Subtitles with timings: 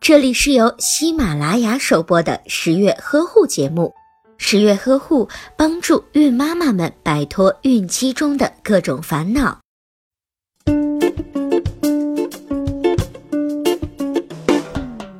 [0.00, 3.92] 这里是由喜马拉雅首播的十月呵护节目。
[4.36, 9.60] 十月呵护帮助孕妈妈们摆脱孕期中的各种烦恼。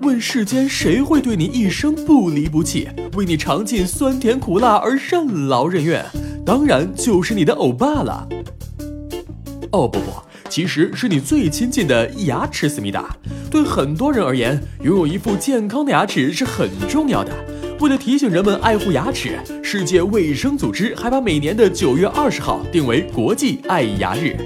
[0.01, 6.05] 问世间谁会对你一生不离不弃，为你尝尽酸甜苦辣而任劳任怨？
[6.45, 8.29] 当然就是你的欧巴了。
[9.73, 10.13] 哦不不，
[10.55, 13.13] 其实是你最亲近的牙齿思密达。
[13.51, 17.33] 对很多人而言，拥有一副健康的牙齿是很重要的。
[17.81, 24.37] 为了提醒人们爱护牙齿，世界卫生组织还把每年的九月二十号定为国际爱牙日。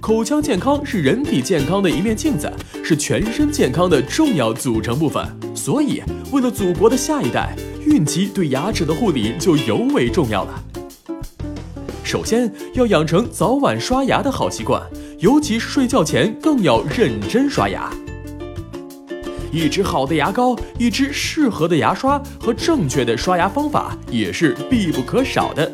[0.00, 2.52] 口腔健康是人体健康的一面镜子，
[2.82, 5.24] 是全身健康的重要组成部分。
[5.54, 6.02] 所以，
[6.32, 7.54] 为了祖国的下一代，
[7.86, 10.60] 孕期对牙齿的护理就尤为重要了。
[12.06, 14.80] 首先要养成早晚刷牙的好习惯，
[15.18, 17.92] 尤其是睡觉前更要认真刷牙。
[19.50, 25.68] 一支好的牙膏，一支适合的牙刷和正确的刷牙方法也是必不可少的。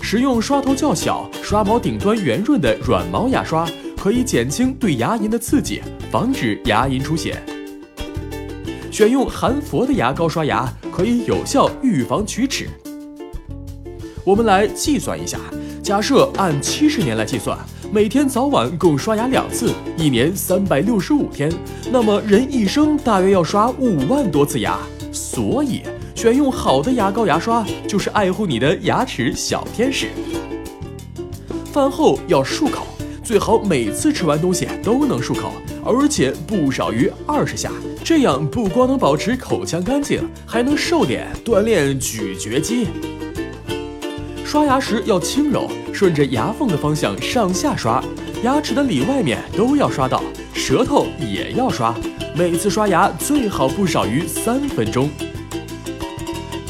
[0.00, 3.64] 使用刷头较小、刷毛顶端圆润的软毛牙刷，
[3.96, 7.40] 可以减轻对牙龈的刺激，防止牙龈出血。
[8.90, 12.68] 选用含氟的牙膏刷牙，可以有效预防龋齿。
[14.24, 15.36] 我们来计算一下，
[15.82, 17.58] 假设按七十年来计算。
[17.92, 21.52] 每天早晚共刷牙两次，一年三百六十五天，
[21.90, 24.78] 那么人一生大约要刷五万多次牙。
[25.10, 25.82] 所以，
[26.14, 30.06] 选用好的牙膏、牙刷就是爱护你的牙齿小天使。
[31.72, 32.86] 饭后要漱口，
[33.24, 35.52] 最好每次吃完东西都能漱口，
[35.84, 37.72] 而且不少于二十下。
[38.04, 42.86] 这样不光能保持口腔干净，还能瘦脸，锻炼咀嚼肌。
[44.52, 48.04] 刷牙时要轻柔，顺着牙缝的方向上下刷，
[48.44, 50.22] 牙齿的里外面都要刷到，
[50.52, 51.94] 舌头也要刷。
[52.36, 55.08] 每次刷牙最好不少于三分钟。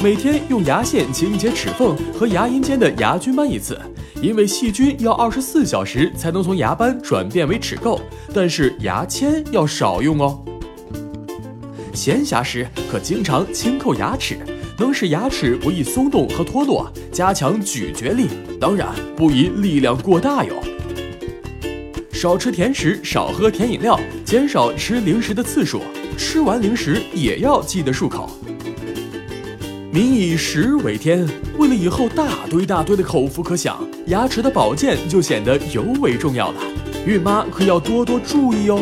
[0.01, 3.77] 每天用牙线清洁齿缝和牙龈间的牙菌斑一次，
[4.21, 7.99] 因为细菌要二十四小时才能从牙斑转变为齿垢，
[8.33, 10.41] 但是牙签要少用哦。
[11.93, 14.37] 闲暇时可经常轻叩牙齿。
[14.77, 18.27] 能使牙齿不易松动和脱落，加强咀嚼力。
[18.59, 20.53] 当然，不宜力量过大哟。
[22.11, 25.81] 少吃甜食，少喝甜饮料，减少吃零食的次数。
[26.17, 28.29] 吃完零食也要记得漱口。
[29.91, 36.61] 民以食为天，为了以后大堆大堆的口福可享，牙齿的保健就显得尤为重要了。
[37.05, 38.81] 孕妈可要多多注意哦。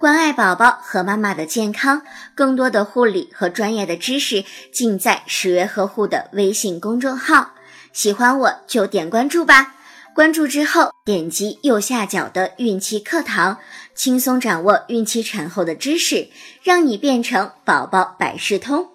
[0.00, 2.00] 关爱宝宝和妈妈的健康，
[2.34, 7.50] 更多的护理和专业的知识尽在十月呵护的微信公众号。
[7.92, 9.74] 喜欢我就点关注吧，
[10.14, 13.58] 关注之后点击右下角的孕期课堂，
[13.94, 16.30] 轻松掌握孕期产后的知识，
[16.62, 18.89] 让你变成宝宝百事通。